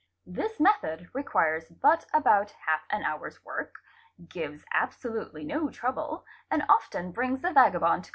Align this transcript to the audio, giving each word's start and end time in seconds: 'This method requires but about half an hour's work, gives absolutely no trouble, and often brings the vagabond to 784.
'This 0.25 0.59
method 0.59 1.07
requires 1.13 1.69
but 1.79 2.07
about 2.11 2.49
half 2.65 2.81
an 2.89 3.03
hour's 3.03 3.45
work, 3.45 3.75
gives 4.29 4.65
absolutely 4.73 5.43
no 5.43 5.69
trouble, 5.69 6.25
and 6.49 6.63
often 6.67 7.11
brings 7.11 7.43
the 7.43 7.53
vagabond 7.53 8.03
to 8.05 8.07
784. 8.07 8.09